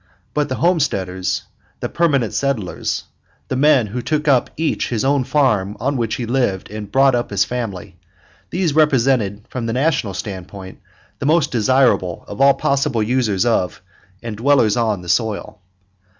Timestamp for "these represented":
8.49-9.45